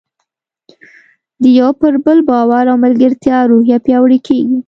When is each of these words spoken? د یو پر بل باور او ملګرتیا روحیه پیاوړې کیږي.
د 1.41 1.43
یو 1.59 1.69
پر 1.81 1.93
بل 2.05 2.19
باور 2.29 2.65
او 2.71 2.77
ملګرتیا 2.85 3.37
روحیه 3.51 3.77
پیاوړې 3.85 4.19
کیږي. 4.27 4.57